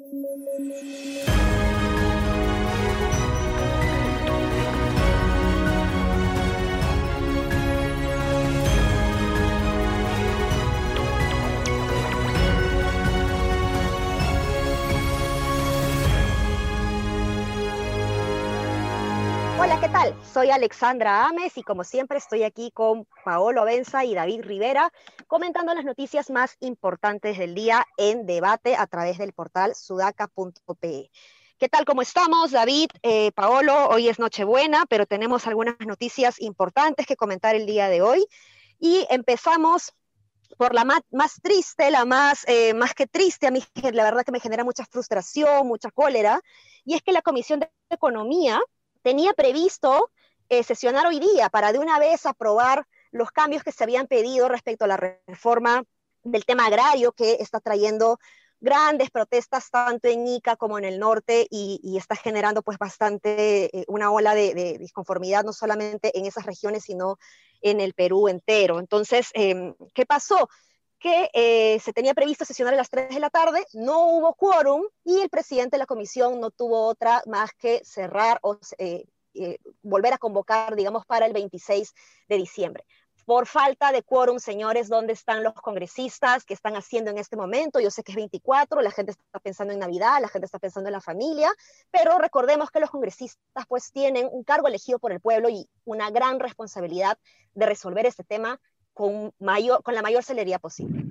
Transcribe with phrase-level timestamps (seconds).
[0.00, 0.12] thank
[3.26, 3.31] you
[19.82, 20.14] ¿qué tal?
[20.32, 24.92] Soy Alexandra Ames y como siempre estoy aquí con Paolo Benza y David Rivera
[25.26, 31.10] comentando las noticias más importantes del día en debate a través del portal sudaca.pe.
[31.58, 31.84] ¿Qué tal?
[31.84, 32.90] ¿Cómo estamos, David?
[33.02, 38.02] Eh, Paolo, hoy es Nochebuena, pero tenemos algunas noticias importantes que comentar el día de
[38.02, 38.24] hoy.
[38.78, 39.92] Y empezamos
[40.58, 41.02] por la más,
[41.42, 43.60] triste, la más, eh, más que triste, a mí
[43.92, 46.40] la verdad que me genera mucha frustración, mucha cólera,
[46.84, 48.60] y es que la Comisión de Economía
[49.02, 50.10] tenía previsto
[50.48, 54.48] eh, sesionar hoy día para de una vez aprobar los cambios que se habían pedido
[54.48, 55.84] respecto a la reforma
[56.22, 58.18] del tema agrario que está trayendo
[58.60, 63.84] grandes protestas tanto en Ica como en el norte y, está generando pues bastante eh,
[63.88, 67.18] una ola de, disconformidad no solamente en esas regiones sino
[67.60, 68.78] en el Perú entero.
[68.78, 70.48] Entonces, em, ¿qué pasó?
[71.02, 74.84] Que eh, se tenía previsto sesionar a las 3 de la tarde, no hubo quórum
[75.04, 79.58] y el presidente de la comisión no tuvo otra más que cerrar o eh, eh,
[79.82, 81.92] volver a convocar, digamos, para el 26
[82.28, 82.84] de diciembre.
[83.26, 86.44] Por falta de quórum, señores, ¿dónde están los congresistas?
[86.44, 87.80] ¿Qué están haciendo en este momento?
[87.80, 90.88] Yo sé que es 24, la gente está pensando en Navidad, la gente está pensando
[90.88, 91.52] en la familia,
[91.90, 96.10] pero recordemos que los congresistas pues tienen un cargo elegido por el pueblo y una
[96.10, 97.18] gran responsabilidad
[97.54, 98.60] de resolver este tema
[98.92, 101.04] con, mayor, con la mayor celeridad posible.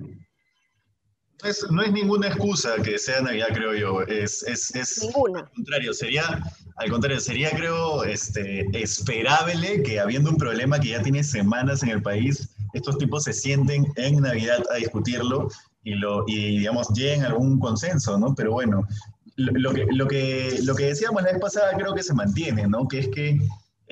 [1.70, 4.02] no es ninguna excusa que sea Navidad, creo yo.
[4.04, 5.40] Es, es, es ninguna.
[5.42, 6.44] Al contrario, sería,
[6.78, 11.90] al contrario, sería, creo, este, esperable que habiendo un problema que ya tiene semanas en
[11.90, 15.50] el país, estos tipos se sienten en Navidad a discutirlo
[15.84, 18.36] y, lo, y digamos, lleguen a algún consenso, ¿no?
[18.36, 18.86] Pero bueno,
[19.36, 22.68] lo, lo, que, lo, que, lo que decíamos la vez pasada creo que se mantiene,
[22.68, 22.88] ¿no?
[22.88, 23.40] Que es que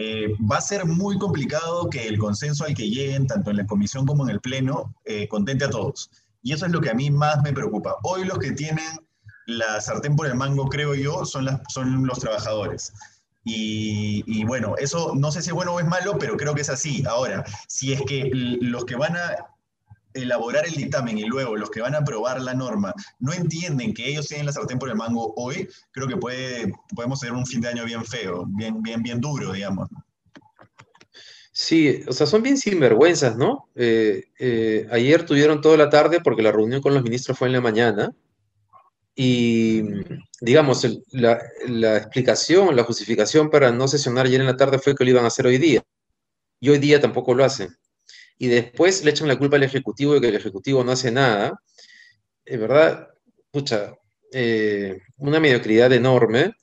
[0.01, 3.67] eh, va a ser muy complicado que el consenso al que lleguen, tanto en la
[3.67, 6.09] comisión como en el pleno, eh, contente a todos.
[6.41, 7.97] Y eso es lo que a mí más me preocupa.
[8.03, 8.97] Hoy los que tienen
[9.45, 11.45] la sartén por el mango, creo yo, son,
[12.07, 12.93] los trabajadores.
[13.43, 16.61] Y, y, bueno, eso no sé si es bueno o es malo, pero creo que
[16.61, 17.03] es así.
[17.05, 19.35] Ahora, si es que los que van a
[20.13, 24.09] elaborar el dictamen y luego los que van a aprobar la norma no entienden que
[24.09, 27.61] ellos tienen la sartén por el mango hoy, creo que puede, podemos tener un fin
[27.61, 29.89] de año bien feo, bien, bien, bien duro, digamos.
[31.51, 33.69] Sí, o sea, son bien sinvergüenzas, ¿no?
[33.75, 37.53] Eh, eh, ayer tuvieron toda la tarde porque la reunión con los ministros fue en
[37.53, 38.13] la mañana
[39.13, 39.83] y,
[40.39, 45.03] digamos, la, la explicación, la justificación para no sesionar ayer en la tarde fue que
[45.03, 45.83] lo iban a hacer hoy día.
[46.61, 47.78] Y hoy día tampoco lo hacen
[48.39, 51.61] y después le echan la culpa al Ejecutivo de que el Ejecutivo no hace nada,
[52.45, 53.09] es verdad,
[53.51, 53.93] pucha,
[54.31, 56.53] eh, una mediocridad enorme,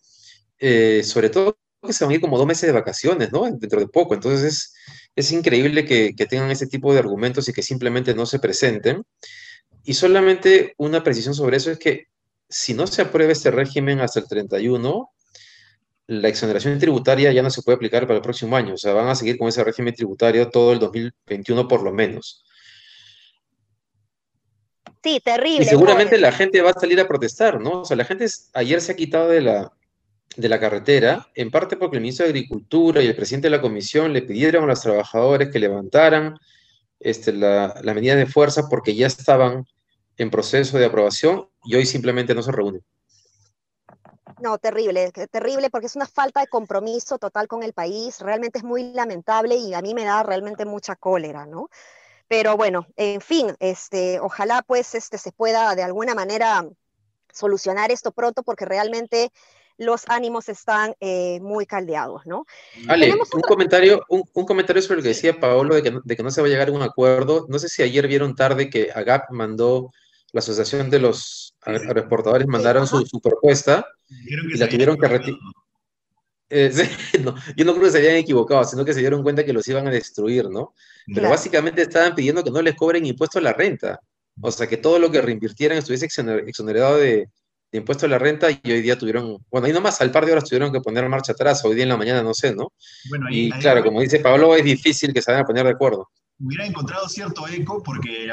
[0.59, 3.45] eh, sobre todo que se van a ir como dos meses de vacaciones, ¿no?
[3.45, 4.15] Dentro de poco.
[4.15, 4.75] Entonces
[5.15, 9.05] es, increíble que, que, tengan ese tipo de argumentos y que simplemente no se presenten.
[9.85, 12.07] Y solamente una precisión sobre eso es que
[12.49, 15.11] si no se aprueba este régimen hasta el 31,
[16.09, 18.75] la exoneración tributaria ya no se puede aplicar para el próximo año.
[18.75, 22.45] O sea, van a seguir con ese régimen tributario todo el 2021 por lo menos.
[25.03, 25.65] Sí, terrible.
[25.65, 27.83] Y seguramente la gente va a salir a protestar, ¿no?
[27.83, 29.73] O sea, la gente ayer se ha quitado de la,
[30.37, 33.63] de la carretera, en parte porque el ministro de Agricultura y el presidente de la
[33.63, 36.37] comisión le pidieron a los trabajadores que levantaran
[36.99, 39.65] este, la, la medida de fuerza porque ya estaban
[40.17, 42.83] en proceso de aprobación y hoy simplemente no se reúnen.
[44.41, 48.65] No, terrible, terrible porque es una falta de compromiso total con el país, realmente es
[48.65, 51.71] muy lamentable y a mí me da realmente mucha cólera, ¿no?
[52.29, 56.69] Pero bueno, en fin, este, ojalá pues este, se pueda de alguna manera
[57.33, 59.31] solucionar esto pronto porque realmente
[59.79, 62.47] los ánimos están eh, muy caldeados, ¿no?
[62.89, 66.31] Ale, un, comentario, un, comentario sobre lo que decía Paolo de que, de que no
[66.31, 67.47] se va a llegar a un acuerdo.
[67.49, 69.93] No sé si ayer vieron tarde que AGAP mandó
[70.33, 75.41] la Asociación de los Agroexportadores mandaron su, propuesta y la tuvieron que retirar.
[76.49, 76.71] Eh,
[77.57, 79.87] yo no creo que se hayan equivocado, sino que se dieron cuenta que los iban
[79.89, 80.75] a destruir, ¿no?
[81.13, 84.01] Pero básicamente estaban pidiendo que no les cobren impuesto a la renta.
[84.41, 87.31] O sea, que todo lo que reinvirtieran estuviese exonerado de,
[87.73, 90.33] de impuesto a la renta y hoy día tuvieron, bueno, ahí nomás al par de
[90.33, 92.73] horas tuvieron que poner marcha atrás, hoy día en la mañana no sé, ¿no?
[93.31, 96.67] y claro, como dice Pablo, es difícil que se vayan a poner de acuerdo hubiera
[96.67, 98.31] encontrado cierto eco porque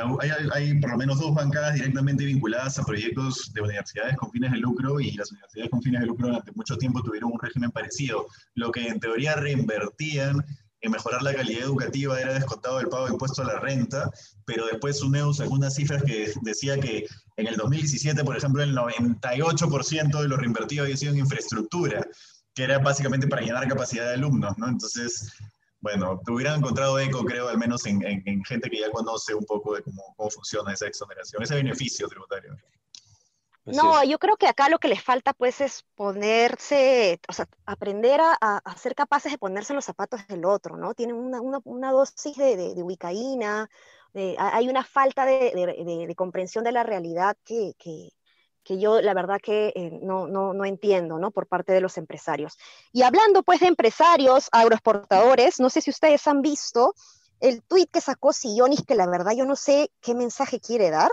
[0.54, 4.58] hay, por lo menos dos bancadas directamente vinculadas a proyectos de universidades con fines de
[4.58, 8.28] lucro y las universidades con fines de lucro durante mucho tiempo tuvieron un régimen parecido,
[8.56, 10.44] lo que en teoría reinvertían
[10.84, 14.12] en mejorar la calidad educativa era descontado del pago de impuesto a la renta,
[14.46, 17.08] pero después UNEU sacó unas cifras que decía que
[17.38, 22.06] en el 2017, por ejemplo, el 98% de lo reinvertido había sido en infraestructura,
[22.54, 24.68] que era básicamente para llenar capacidad de alumnos, ¿no?
[24.68, 25.32] Entonces,
[25.84, 28.02] bueno, te hubieran encontrado eco, creo, al menos en,
[28.46, 32.56] gente que ya conoce un poco de cómo, cómo funciona esa exoneración, ese beneficio tributario.
[33.66, 38.22] No, yo creo que acá lo que les falta pues es ponerse, o sea, aprender
[38.22, 40.94] a, ser capaces de ponerse en los zapatos del otro, ¿no?
[40.94, 43.70] Tienen una, dosis de, de, ubicaína,
[44.38, 47.74] hay una falta de, comprensión de la realidad que,
[48.68, 51.32] yo la verdad que eh, no, no, entiendo, ¿no?
[51.32, 52.58] Por parte de los empresarios.
[52.92, 56.94] Y hablando pues de empresarios agroexportadores, no sé si ustedes han visto
[57.40, 61.12] el tuit que sacó Sillonis, que la verdad yo no sé qué mensaje quiere dar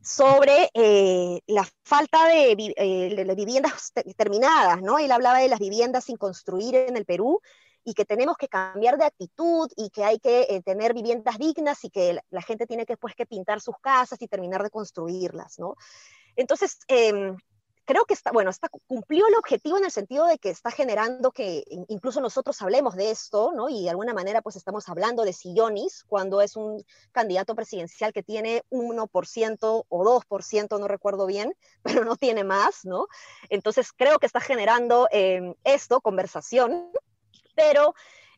[0.00, 4.98] sobre eh, la falta de, eh, viviendas terminadas, ¿no?
[4.98, 7.40] Él hablaba de las viviendas sin construir en el Perú
[7.84, 11.84] y que tenemos que cambiar de actitud y que hay que eh, tener viviendas dignas
[11.84, 15.58] y que la, gente tiene que, pues, que pintar sus casas y terminar de construirlas,
[15.58, 15.76] ¿no?
[16.36, 17.36] Entonces, em,
[17.84, 21.32] creo que está, bueno, está, cumplió el objetivo en el sentido de que está generando
[21.32, 23.68] que incluso nosotros hablemos de esto, ¿no?
[23.68, 28.22] Y de alguna manera pues estamos hablando de Sillonis cuando es un candidato presidencial que
[28.22, 33.08] tiene 1% o 2%, no recuerdo bien, pero no tiene más, ¿no?
[33.50, 36.90] Entonces creo que está generando eh, esto, conversación,
[37.62, 37.94] pero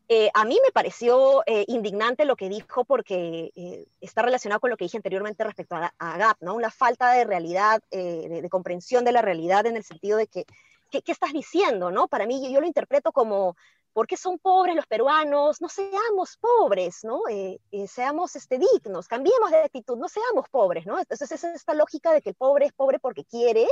[0.07, 4.69] eh, a mí me pareció eh, indignante lo que dijo porque eh, está relacionado con
[4.69, 6.53] lo que dije anteriormente respecto a, GAP, ¿no?
[6.53, 10.45] Una falta de realidad, de, comprensión de la realidad en el sentido de que,
[10.91, 12.07] ¿qué, estás diciendo, no?
[12.07, 13.57] Para mí yo, lo interpreto como,
[13.93, 15.59] ¿por qué son pobres los peruanos?
[15.59, 17.21] No seamos pobres, ¿no?
[17.87, 20.99] seamos este, dignos, cambiemos de actitud, no seamos pobres, ¿no?
[20.99, 23.67] Entonces es esta lógica de que el pobre es pobre porque quiere.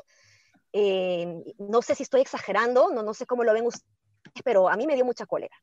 [1.59, 3.93] no sé si estoy exagerando, no, no sé cómo lo ven ustedes,
[4.43, 5.55] pero a mí me dio mucha cólera.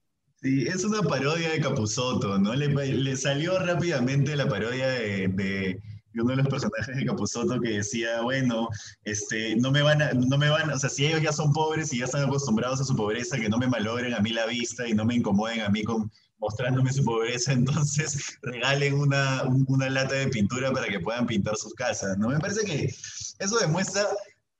[0.42, 2.54] Sí, es una parodia de Capuzotto, ¿no?
[2.54, 5.78] Le, salió rápidamente la parodia de,
[6.14, 8.68] uno de los personajes de Capuzotto que decía, bueno,
[9.04, 11.92] este, no me van a, no me van, o sea, si ellos ya son pobres
[11.92, 14.88] y ya están acostumbrados a su pobreza, que no me malogren a mí la vista
[14.88, 20.14] y no me incomoden a mí con mostrándome su pobreza, entonces regalen una, una lata
[20.14, 22.28] de pintura para que puedan pintar sus casas, ¿no?
[22.28, 22.94] Me parece que
[23.38, 24.06] eso demuestra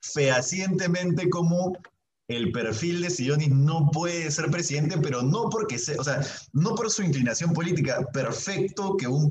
[0.03, 1.73] fehacientemente cómo
[2.31, 6.77] el perfil de Sionis no puede ser presidente, pero no porque sea, o sea, no
[6.77, 8.07] por su inclinación política.
[8.13, 9.29] Perfecto que un,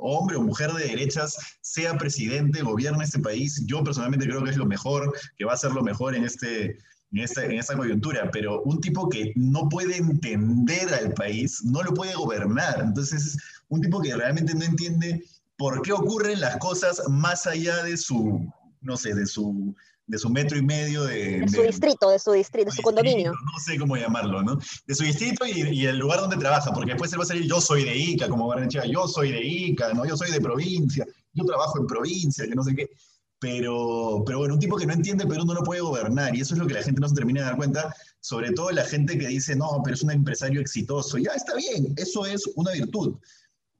[0.00, 3.62] hombre o mujer de derechas sea presidente, gobierne este país.
[3.66, 6.78] Yo personalmente creo que es lo mejor, que va a ser lo mejor en este,
[7.12, 11.82] en esta, en esta coyuntura, pero un tipo que no puede entender al país, no
[11.82, 12.80] lo puede gobernar.
[12.80, 13.36] Entonces,
[13.68, 15.22] un tipo que realmente no entiende
[15.58, 19.74] por qué ocurren las cosas más allá de su, no sé, de su
[20.06, 21.40] de su metro y medio de...
[21.40, 23.32] De su distrito, de su distrito, de su condominio.
[23.32, 24.58] No sé cómo llamarlo, ¿no?
[24.86, 27.60] De su distrito y, el lugar donde trabaja, porque después él va a salir, yo
[27.60, 30.04] soy de Ica, como Barnechea, yo soy de Ica, ¿no?
[30.04, 32.90] Yo soy de provincia, yo trabajo en provincia, que no sé qué.
[33.38, 36.54] Pero, pero bueno, un tipo que no entiende Perú no lo puede gobernar, y eso
[36.54, 39.18] es lo que la gente no se termina de dar cuenta, sobre todo la gente
[39.18, 41.18] que dice, no, pero es un empresario exitoso.
[41.18, 43.16] Ya está bien, eso es una virtud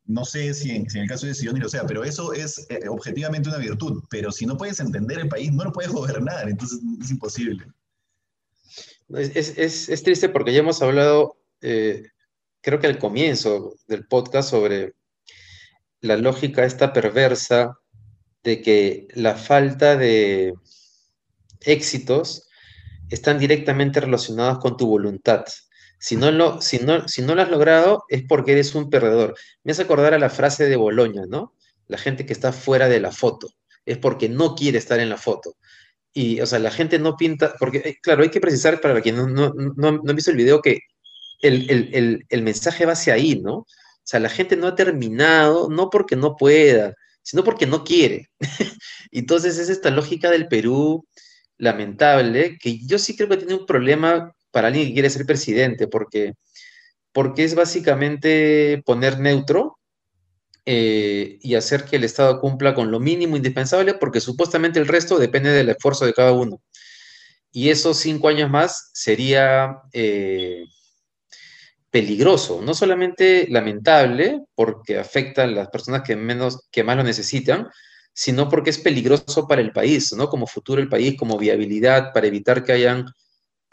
[0.07, 3.49] no sé si en, el caso de Sion lo sea, pero eso es eh, objetivamente
[3.49, 4.03] una virtud.
[4.11, 7.67] Pero si no puedes entender el país, no lo puedes gobernar, entonces es imposible.
[9.09, 12.09] Es, triste porque ya hemos hablado, eh,
[12.61, 14.95] creo que al comienzo del podcast, sobre
[16.01, 17.79] la lógica esta perversa
[18.43, 20.55] de que la falta de
[21.61, 22.47] éxitos
[23.09, 25.45] están directamente relacionados con tu voluntad.
[26.05, 29.35] Si no, lo, si, no, si no lo has logrado es porque eres un perdedor.
[29.63, 31.55] Me hace acordar a la frase de Boloña, ¿no?
[31.89, 33.49] La gente que está fuera de la foto
[33.87, 35.57] es porque no quiere estar en la foto.
[36.13, 39.17] Y, o sea, la gente no pinta, porque, eh, claro, hay que precisar para quien
[39.17, 40.81] no, no, no, no visto el video que
[41.41, 43.55] el, el, el, mensaje va hacia ahí, ¿no?
[43.55, 43.67] O
[44.03, 48.29] sea, la gente no ha terminado, no porque no pueda, sino porque no quiere.
[49.11, 51.07] Entonces es esta lógica del Perú
[51.57, 55.89] lamentable, que yo sí creo que tiene un problema para alguien que quiere ser presidente,
[55.89, 56.35] porque,
[57.13, 59.79] porque es básicamente poner neutro
[60.65, 65.19] eh, y hacer que el Estado cumpla con lo mínimo indispensable, porque supuestamente el resto
[65.19, 66.63] depende del esfuerzo de cada uno.
[67.51, 70.65] Y esos cinco años más sería eh,
[71.91, 77.69] peligroso, no solamente lamentable, porque afecta a las personas que, menos, que más lo necesitan,
[78.13, 80.29] sino porque es peligroso para el país, ¿no?
[80.29, 83.07] Como futuro del país, como viabilidad, para evitar que hayan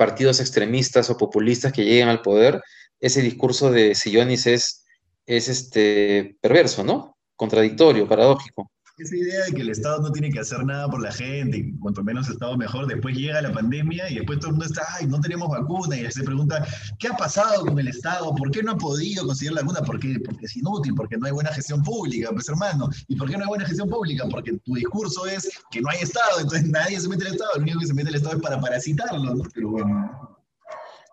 [0.02, 2.60] partidos extremistas o populistas que lleguen al poder,
[3.00, 4.84] ese discurso de Sillonis es,
[5.28, 7.16] es este, perverso, ¿no?
[7.36, 8.72] Contradictorio, paradójico.
[9.02, 11.78] Esa idea de que el Estado no tiene que hacer nada por la gente, y
[11.80, 15.08] cuanto menos Estado mejor, después llega la pandemia y después todo el mundo está, ay,
[15.08, 16.66] no tenemos vacuna, y se pregunta,
[17.00, 18.34] ¿qué ha pasado con el Estado?
[18.36, 19.82] ¿Por qué no ha podido conseguir la vacuna?
[19.82, 20.20] ¿Por qué?
[20.24, 22.90] Porque es inútil, porque no hay buena gestión pública, pues hermano.
[23.08, 24.26] ¿Y por qué no hay buena gestión pública?
[24.30, 27.64] Porque tu discurso es que no hay Estado, entonces nadie se mete al Estado, el
[27.64, 29.44] único que se mete al Estado es para parasitarlo, ¿no?
[29.54, 30.38] Pero bueno.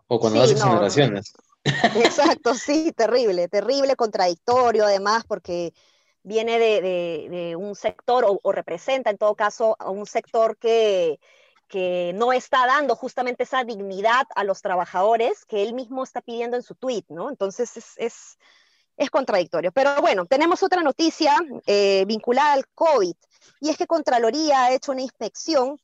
[0.09, 1.33] O cuando haces generaciones.
[1.65, 5.75] Exacto, sí, terrible, terrible, contradictorio además, porque
[6.29, 11.19] viene de, un sector o, representa en todo caso a un sector que,
[12.15, 16.63] no está dando justamente esa dignidad a los trabajadores que él mismo está pidiendo en
[16.63, 17.29] su tweet, ¿no?
[17.29, 18.39] Entonces es,
[18.97, 19.71] es, contradictorio.
[19.73, 23.15] Pero bueno, tenemos otra noticia eh, vinculada al COVID,
[23.61, 25.79] y es que Contraloría ha hecho una inspección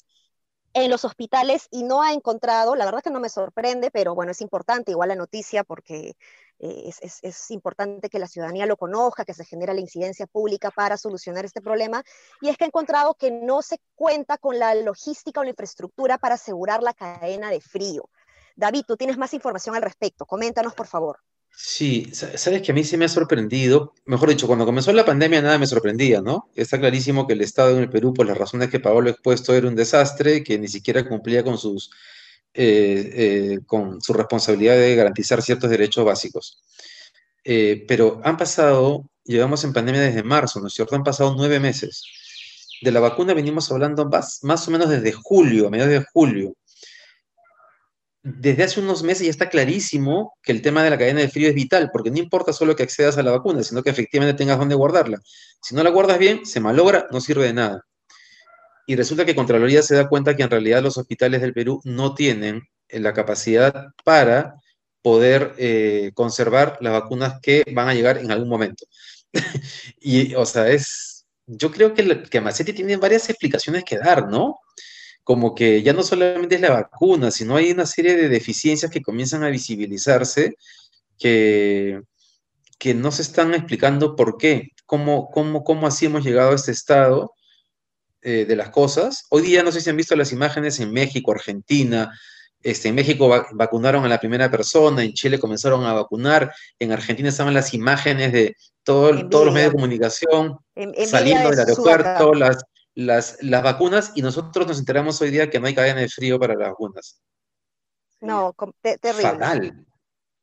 [0.74, 4.32] en los hospitales y no ha encontrado, la verdad que no me sorprende, pero bueno,
[4.32, 6.16] es importante igual la noticia porque
[6.58, 10.96] eh, es, importante que la ciudadanía lo conozca, que se genera la incidencia pública para
[10.96, 12.02] solucionar este problema,
[12.40, 16.18] y es que ha encontrado que no se cuenta con la logística o la infraestructura
[16.18, 18.08] para asegurar la cadena de frío.
[18.56, 21.18] David, tú tienes más información al respecto, coméntanos por favor.
[21.56, 25.40] Sí, sabes que a mí sí me ha sorprendido, mejor dicho, cuando comenzó la pandemia
[25.40, 26.50] nada me sorprendía, ¿no?
[26.56, 29.54] Está clarísimo que el Estado en el Perú, por las razones que Pablo ha expuesto,
[29.54, 31.92] era un desastre, que ni siquiera cumplía con sus,
[32.54, 36.62] eh, eh, con su responsabilidad de garantizar ciertos derechos básicos.
[37.44, 40.96] Eh, pero han pasado, llevamos en pandemia desde marzo, ¿no es cierto?
[40.96, 42.04] Han pasado nueve meses.
[42.80, 46.54] De la vacuna venimos hablando más, más o menos desde julio, a mediados de julio
[48.24, 51.46] desde hace unos meses ya está clarísimo que el tema de la cadena de frío
[51.48, 54.58] es vital, porque no importa solo que accedas a la vacuna, sino que efectivamente tengas
[54.58, 55.20] dónde guardarla.
[55.60, 57.84] Si no la guardas bien, se malogra, no sirve de nada.
[58.86, 62.14] Y resulta que Contraloría se da cuenta que en realidad los hospitales del Perú no
[62.14, 64.56] tienen eh, la capacidad para
[65.02, 68.86] poder eh, conservar las vacunas que van a llegar en algún momento.
[70.00, 74.60] y, o sea, es, yo creo que, que Macetti tiene varias explicaciones que dar, ¿no?
[75.24, 79.02] como que ya no solamente es la vacuna, sino hay una serie de deficiencias que
[79.02, 80.56] comienzan a visibilizarse
[81.18, 82.02] que,
[82.78, 86.72] que no se están explicando por qué, cómo, cómo, cómo así hemos llegado a este
[86.72, 87.32] estado
[88.26, 89.26] eh, de las cosas.
[89.28, 92.10] Hoy día no sé si han visto las imágenes en México, Argentina.
[92.62, 97.28] Este, en México vacunaron a la primera persona, en Chile comenzaron a vacunar, en Argentina
[97.28, 100.56] estaban las imágenes de todo, todos los medios de comunicación
[101.06, 102.64] saliendo del aeropuerto, las,
[102.94, 106.40] las, las vacunas y nosotros nos enteramos hoy día que no hay cadena de frío
[106.40, 107.20] para las vacunas.
[108.22, 109.22] No, terrible.
[109.22, 109.86] Fatal.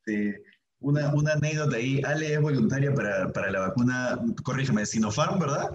[0.06, 0.34] Sí.
[0.82, 2.00] Una, una, anécdota ahí.
[2.06, 5.72] Ale es voluntaria para, para, la vacuna, corrígeme, Sinopharm, ¿verdad?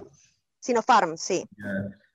[0.59, 1.45] Sinopharm, sí.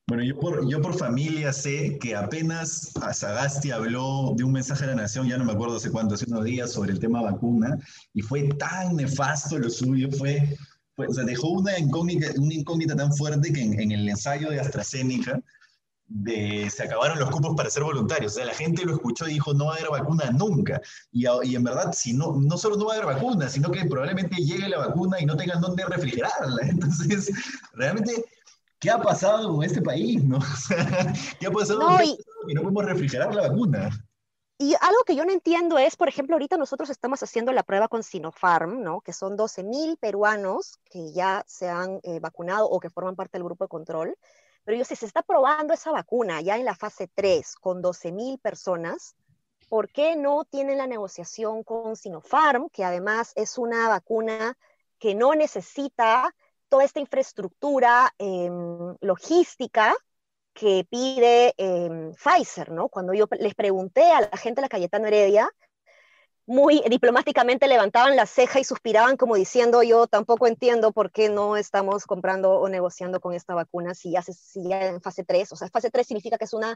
[0.06, 4.88] Bueno, yo por, yo por familia sé que apenas Sagasti habló de un mensaje a
[4.88, 7.78] la nación, ya no me acuerdo hace cuánto, hace unos días, sobre el tema vacuna,
[8.12, 10.56] y fue tan nefasto lo suyo, fue
[10.94, 14.60] pues, o sea, dejó una incógnita, una incógnita tan fuerte que en, el ensayo de
[14.60, 15.40] AstraZeneca
[16.06, 18.32] de, se acabaron los cupos para ser voluntarios.
[18.32, 20.80] O sea, la gente lo escuchó y dijo, no va a haber vacuna nunca.
[21.10, 23.86] Y, y, en verdad, si no, no solo no va a haber vacuna, sino que
[23.86, 26.62] probablemente llegue la vacuna y no tengan dónde refrigerarla.
[26.68, 27.30] Entonces,
[27.72, 28.22] realmente,
[28.82, 30.22] ¿qué ha pasado con este país?
[30.22, 30.40] ¿no?
[31.40, 32.54] ¿Qué ha pasado no, con este y...
[32.54, 33.90] no podemos refrigerar la vacuna?
[34.58, 37.88] Y algo que yo no entiendo es, por ejemplo, ahorita nosotros estamos haciendo la prueba
[37.88, 39.00] con Sinopharm, ¿no?
[39.00, 43.44] Que son 12.000 peruanos que ya se han eh, vacunado o que forman parte del
[43.44, 44.16] grupo de control.
[44.64, 48.40] Pero yo, si se está probando esa vacuna ya en la fase 3 con 12.000
[48.40, 49.16] personas,
[49.68, 54.56] ¿por qué no tienen la negociación con Sinopharm, que además es una vacuna
[54.98, 56.32] que no necesita
[56.72, 59.94] toda esta infraestructura em, logística
[60.54, 62.88] que pide em, Pfizer, ¿no?
[62.88, 65.50] Cuando yo les pregunté a la gente de la Cayetano Heredia,
[66.46, 71.58] muy diplomáticamente levantaban la ceja y suspiraban como diciendo, yo tampoco entiendo por qué no
[71.58, 75.68] estamos comprando o negociando con esta vacuna si ya, si en fase 3, o sea,
[75.68, 76.74] fase 3 significa que es una,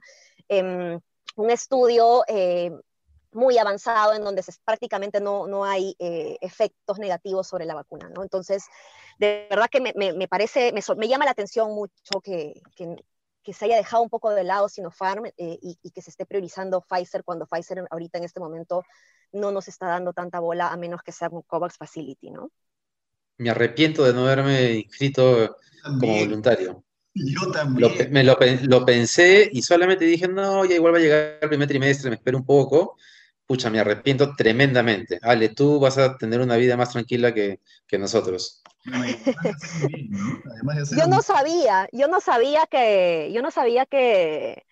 [0.48, 1.00] em,
[1.36, 2.22] un estudio
[3.32, 8.08] muy avanzado en donde se, prácticamente no, no hay eh, efectos negativos sobre la vacuna,
[8.08, 8.22] ¿no?
[8.22, 8.64] Entonces,
[9.18, 12.96] de verdad que me, me, parece, me, me, llama la atención mucho que, que,
[13.46, 16.80] que se haya dejado un poco de lado Sinopharm eh, y, que se esté priorizando
[16.80, 18.82] Pfizer cuando Pfizer ahorita en este momento
[19.32, 22.50] no nos está dando tanta bola a menos que sea un COVAX Facility, ¿no?
[23.38, 26.82] Me arrepiento de no haberme inscrito como voluntario.
[27.14, 28.10] Yo también.
[28.10, 32.10] me lo, pensé y solamente dije, no, ya igual va a llegar el primer trimestre,
[32.10, 32.96] me espero un poco.
[33.46, 35.18] Pucha, me arrepiento tremendamente.
[35.22, 38.62] Ale, tú vas a tener una vida más tranquila que, que nosotros
[40.96, 44.64] yo no sabía, yo no sabía que, yo no sabía que,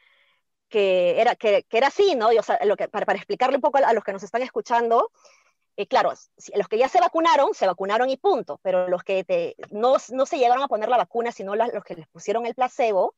[0.68, 2.30] que era, que, era así, ¿no?
[2.32, 5.10] lo que, para, explicarle un poco a, los que nos están escuchando,
[5.76, 6.12] eh, claro,
[6.54, 10.62] los que ya se vacunaron, se vacunaron y punto, pero los que no, se llegaron
[10.62, 13.14] a poner la vacuna, sino los que les pusieron el placebo,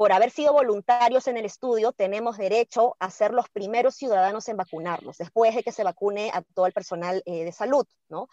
[0.00, 4.56] por haber sido voluntarios en el estudio, tenemos derecho a ser los primeros ciudadanos en
[4.56, 8.26] vacunarnos, después de que se vacune a todo el personal eh, de salud, ¿no?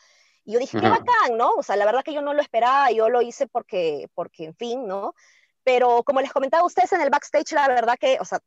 [0.46, 1.56] Y yo dije, qué bacán, ¿no?
[1.56, 4.56] O sea, la verdad que yo no lo esperaba, yo lo hice porque, porque en
[4.56, 5.14] fin, ¿no?
[5.66, 8.40] Pero como les comentaba a ustedes en el backstage, la verdad que, o sea,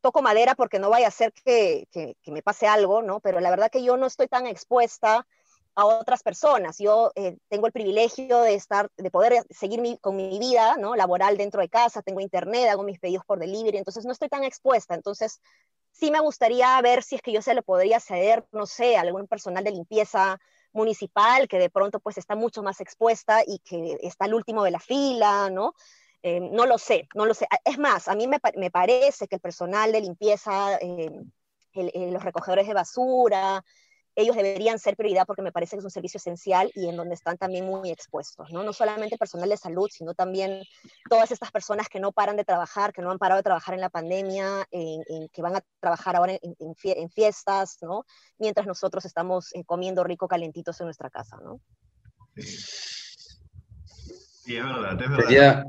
[0.00, 3.20] toco madera porque no vaya a ser que, que, me pase algo, ¿no?
[3.20, 5.28] Pero la verdad que yo no estoy tan expuesta
[5.78, 6.76] a otras personas.
[6.78, 10.96] Yo eh, tengo el privilegio de estar, de poder seguir con mi vida, ¿no?
[10.96, 14.42] Laboral dentro de casa, tengo internet, hago mis pedidos por delivery, entonces no estoy tan
[14.42, 14.96] expuesta.
[14.96, 15.40] Entonces,
[15.92, 19.02] sí me gustaría ver si es que yo se lo podría ceder, no sé, a
[19.02, 20.40] algún personal de limpieza
[20.72, 24.72] municipal que de pronto pues está mucho más expuesta y que está al último de
[24.72, 25.74] la fila, ¿no?
[26.22, 27.46] Eh, no lo sé, no lo sé.
[27.64, 31.12] Es más, a mí me, parece que el personal de limpieza, eh,
[31.72, 33.64] los recogedores de basura,
[34.18, 37.14] ellos deberían ser prioridad porque me parece que es un servicio esencial y en donde
[37.14, 38.64] están también muy expuestos, ¿no?
[38.64, 40.64] No solamente personal de salud, sino también
[41.08, 43.80] todas estas personas que no paran de trabajar, que no han parado de trabajar en
[43.80, 48.04] la pandemia, en, que van a trabajar ahora en, fiestas, ¿no?
[48.38, 51.60] Mientras nosotros estamos eh, comiendo rico calentitos en nuestra casa, ¿no?
[52.34, 55.64] Sí, es verdad, es verdad.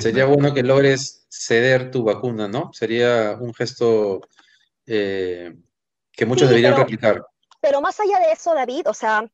[0.00, 2.72] Sería bueno que logres ceder tu vacuna, ¿no?
[2.72, 4.22] Sería un gesto
[4.86, 5.54] eh,
[6.10, 7.22] que muchos deberían replicar.
[7.64, 9.26] Pero más allá de eso, David, o sea,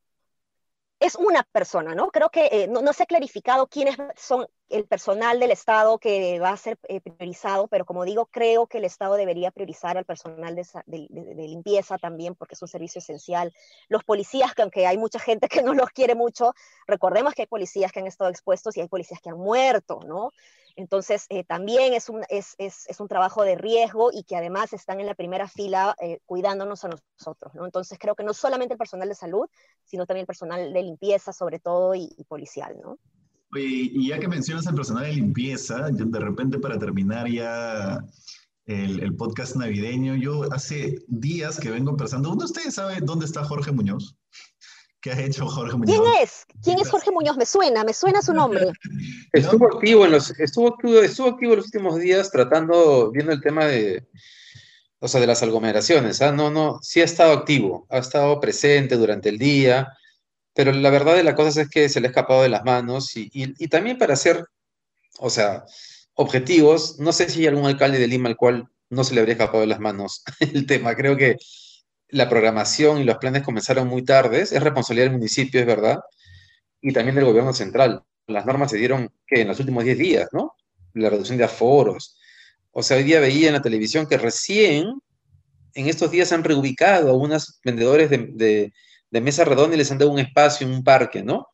[1.01, 2.11] es una persona, ¿no?
[2.11, 6.49] Creo que eh, no, se ha clarificado quiénes son el personal del Estado que va
[6.49, 10.55] a ser eh, priorizado, pero como digo, creo que el Estado debería priorizar al personal
[10.55, 11.07] de,
[11.47, 13.53] limpieza también, porque es un servicio esencial.
[13.89, 16.53] Los policías, que aunque hay mucha gente que no los quiere mucho,
[16.87, 20.31] recordemos que hay policías que han estado expuestos y hay policías que han muerto, ¿no?
[20.75, 25.47] Entonces, eh, también es un, trabajo de riesgo y que además están en la primera
[25.47, 27.65] fila eh, cuidándonos a nosotros, ¿no?
[27.65, 29.47] Entonces, creo que no solamente el personal de salud,
[29.83, 32.97] sino también el personal de limpieza, sobre todo, y, policial, ¿no?
[33.53, 38.03] Oye, y ya que mencionas al personal de limpieza, de repente para terminar ya
[38.65, 43.43] el, el, podcast navideño, yo hace días que vengo pensando, ¿dónde ustedes saben dónde está
[43.43, 44.15] Jorge Muñoz?
[45.01, 45.97] ¿Qué ha hecho Jorge Muñoz?
[45.97, 46.45] ¿Quién es?
[46.63, 47.35] ¿Quién es Jorge Muñoz?
[47.35, 48.71] Me suena, me suena su nombre.
[49.33, 53.65] Estuvo activo en los, estuvo activo, estuvo activo los últimos días tratando, viendo el tema
[53.65, 54.07] de,
[54.99, 56.21] o sea, de las aglomeraciones.
[56.21, 56.31] ¿ah?
[56.31, 59.91] No, no, sí ha estado activo, ha estado presente durante el día,
[60.53, 63.11] pero la verdad de las cosas es que se le ha escapado de las manos
[63.15, 64.45] y, también para ser,
[65.19, 65.65] o sea,
[66.13, 69.33] objetivos, no sé si hay algún alcalde de Lima al cual no se le habría
[69.33, 70.95] escapado de las manos el tema.
[70.95, 71.37] Creo que
[72.09, 75.99] la programación y los planes comenzaron muy tarde, es responsabilidad del municipio, es verdad,
[76.81, 78.03] y también del gobierno central.
[78.27, 80.55] Las normas se dieron que en los últimos 10 días, ¿no?
[80.93, 82.17] La reducción de aforos.
[82.71, 85.01] O sea, hoy día veía en la televisión que recién
[85.73, 88.73] en estos días han reubicado a unos vendedores de,
[89.19, 91.47] mesa redonda y les han dado un espacio en un parque, ¿no?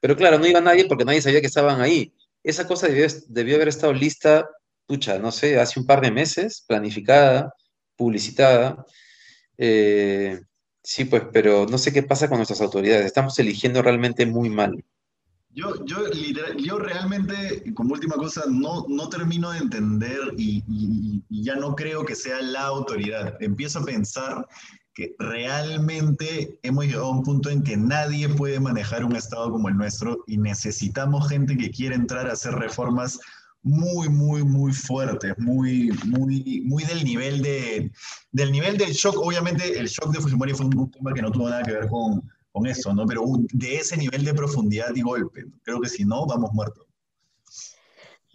[0.00, 2.14] Pero claro, no iba nadie porque nadie sabía que estaban ahí.
[2.42, 4.48] Esa cosa debió, haber estado lista,
[4.86, 7.52] pucha, no sé, hace un par de meses, planificada,
[7.96, 8.84] publicitada,
[9.58, 10.40] eh,
[10.82, 13.06] sí, pues, pero no sé qué pasa con nuestras autoridades.
[13.06, 14.84] Estamos eligiendo realmente muy mal.
[15.54, 15.98] Yo, yo,
[16.58, 20.64] yo realmente, como última cosa, no, no termino de entender y,
[21.30, 23.36] ya no creo que sea la autoridad.
[23.40, 24.48] Empiezo a pensar
[24.94, 29.68] que realmente hemos llegado a un punto en que nadie puede manejar un Estado como
[29.68, 33.18] el nuestro y necesitamos gente que quiera entrar a hacer reformas
[33.62, 37.90] muy, muy, muy fuerte, muy, muy, muy del nivel de,
[38.30, 39.16] del nivel del shock.
[39.18, 42.22] Obviamente el shock de Fujimori fue un tema que no tuvo nada que ver con,
[42.52, 43.04] con eso, ¿no?
[43.06, 45.46] Pero de ese nivel de profundidad y golpe.
[45.64, 46.86] Creo que si no, vamos muertos.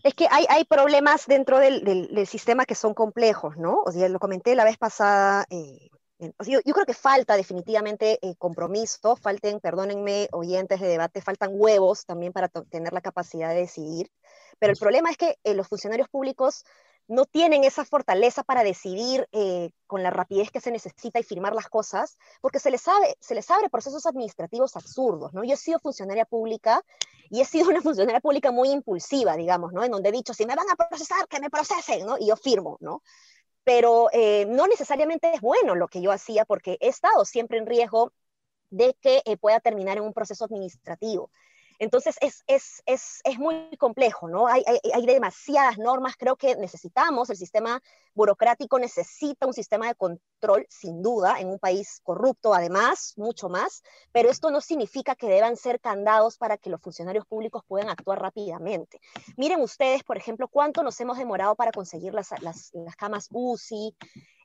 [0.03, 3.81] Es que hay, hay problemas dentro del, del, sistema que son complejos, ¿no?
[3.85, 5.45] O sea, lo comenté la vez pasada.
[5.49, 5.89] Eh,
[6.19, 12.05] yo, yo, creo que falta definitivamente eh, compromiso, falten, perdónenme, oyentes de debate, faltan huevos
[12.05, 14.11] también para tener la capacidad de decidir.
[14.59, 16.65] Pero el problema es que eh, los funcionarios públicos
[17.07, 21.55] no tienen esa fortaleza para decidir eh, con la rapidez que se necesita y firmar
[21.55, 25.43] las cosas, porque se les, sabe, se les abre procesos administrativos absurdos, ¿no?
[25.43, 26.83] Yo he sido funcionaria pública
[27.31, 29.83] y he sido una funcionaria pública muy impulsiva, digamos, ¿no?
[29.83, 32.17] En donde he dicho, si me van a procesar, que me procesen, ¿no?
[32.19, 33.01] Y yo firmo, ¿no?
[33.69, 37.67] Pero eh, no necesariamente es bueno lo que yo hacía, porque he estado siempre en
[37.67, 38.11] riesgo
[38.71, 41.29] de que pueda terminar en un proceso administrativo.
[41.79, 44.47] Entonces es, es, es, es muy complejo, ¿no?
[44.47, 47.81] Hay, hay, hay, demasiadas normas, creo que necesitamos, el sistema
[48.13, 53.81] burocrático necesita un sistema de control, sin duda, en un país corrupto, además, mucho más,
[54.11, 58.21] pero esto no significa que deban ser candados para que los funcionarios públicos puedan actuar
[58.21, 58.99] rápidamente.
[59.37, 63.95] Miren ustedes, por ejemplo, cuánto nos hemos demorado para conseguir las, las, las camas UCI,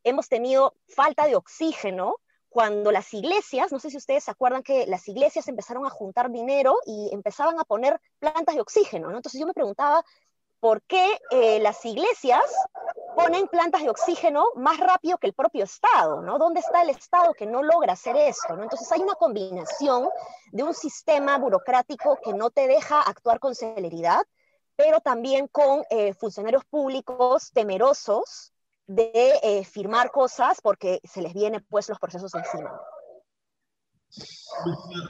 [0.05, 2.16] hemos tenido falta de oxígeno,
[2.55, 6.31] cuando las iglesias, no sé si ustedes se acuerdan que las iglesias empezaron a juntar
[6.31, 9.17] dinero y empezaban a poner plantas de oxígeno, ¿no?
[9.17, 10.05] Entonces yo me preguntaba,
[10.61, 12.45] ¿por qué eh, las iglesias
[13.17, 16.38] ponen plantas de oxígeno más rápido que el propio Estado, ¿no?
[16.38, 18.62] ¿Dónde está el Estado que no logra hacer esto, ¿no?
[18.62, 20.09] Entonces hay una combinación
[20.53, 24.23] de un sistema burocrático que no te deja actuar con celeridad,
[24.77, 28.54] pero también con eh, funcionarios públicos temerosos
[28.87, 29.11] de
[29.42, 32.70] eh, firmar cosas porque se les vienen pues los procesos encima.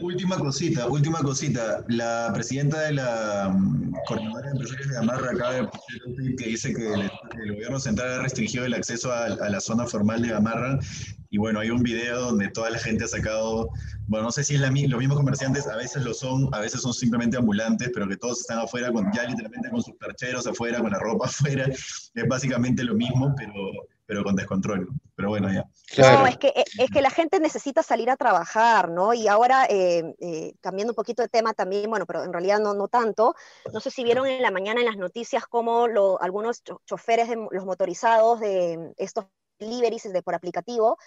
[0.01, 1.85] Última, cosita, última cosita.
[1.89, 6.93] La presidenta de la um, Coordinadora de Empresarios de Gamarra acaba de que dice que
[6.93, 7.11] el,
[7.53, 10.79] gobierno central ha restringido el acceso a, la zona formal de Gamarra.
[11.35, 13.69] Y bueno, hay un video donde toda la gente ha sacado,
[14.07, 16.81] bueno, no sé si es la, los mismos comerciantes, a veces lo son, a veces
[16.81, 20.79] son simplemente ambulantes, pero que todos están afuera, con, ya literalmente con sus percheros afuera,
[20.79, 21.67] con la ropa afuera.
[21.67, 23.53] Es básicamente lo mismo, pero
[24.07, 24.87] pero con descontrol.
[25.17, 25.65] Pero bueno, ya.
[25.99, 29.13] No, es que, es que la gente necesita salir a trabajar, ¿no?
[29.13, 32.75] Y ahora, eh, eh, cambiando un poquito de tema también, bueno, pero en realidad no,
[32.75, 33.35] no tanto,
[33.73, 37.49] no sé si vieron en la mañana en las noticias cómo lo, algunos choferes de
[37.51, 39.25] los motorizados de estos
[39.59, 40.99] deliveries de, por aplicativo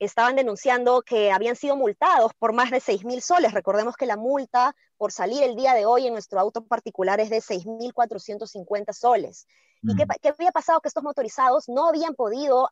[0.00, 3.52] estaban denunciando que habían sido multados por más de 6 mil soles.
[3.52, 7.30] Recordemos que la multa por salir el día de hoy en nuestro auto particular es
[7.30, 9.46] de 6.450 soles.
[9.82, 10.80] ¿Y qué, qué, había pasado?
[10.80, 12.68] Que estos motorizados no habían podido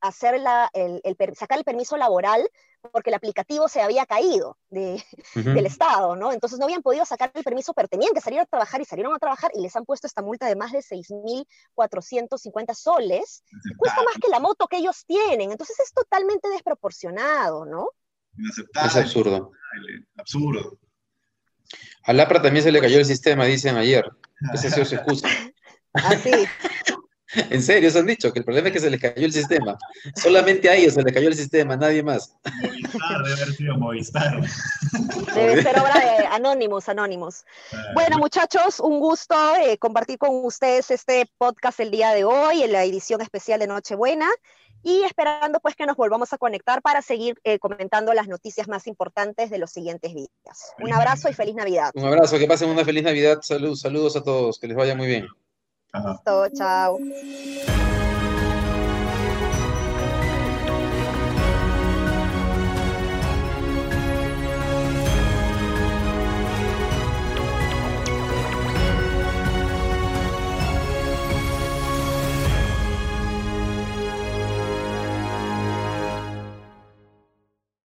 [0.00, 1.02] hacer la, el,
[1.34, 2.48] sacar el permiso laboral
[2.92, 5.02] porque el aplicativo se había caído de,
[5.34, 6.32] del Estado, ¿no?
[6.32, 9.14] Entonces no habían podido sacar el permiso, pero tenían que salir a trabajar y salieron
[9.14, 13.42] a trabajar y les han puesto esta multa de más de 6.450 soles.
[13.76, 15.50] Cuesta más que la moto que ellos tienen.
[15.50, 17.88] Entonces es totalmente desproporcionado, ¿no?
[18.36, 19.52] Es absurdo.
[20.16, 20.78] Absurdo.
[22.04, 24.04] A Lapra también se le cayó el sistema, dicen ayer.
[24.52, 25.28] Ese es su excusa.
[25.94, 26.30] Así.
[27.50, 29.76] En serio, se han dicho que el problema es que se les cayó el sistema.
[30.14, 32.36] Solamente a ellos se les cayó el sistema, nadie más.
[32.62, 34.40] Movistar, debe haber sido Movistar.
[35.34, 37.44] Debe ser obra de Anonymous, Anonymous.
[37.94, 42.72] Bueno, muchachos, un gusto eh, compartir con ustedes este podcast el día de hoy, en
[42.72, 44.28] la edición especial de Nochebuena,
[44.82, 48.86] y esperando pues que nos volvamos a conectar para seguir eh, comentando las noticias más
[48.86, 50.28] importantes de los siguientes días.
[50.78, 51.90] Un abrazo y feliz Navidad.
[51.94, 53.38] Un abrazo, que pasen una feliz Navidad.
[53.42, 55.26] Salud, saludos a todos, que les vaya muy bien.
[55.94, 56.98] Listo, chao.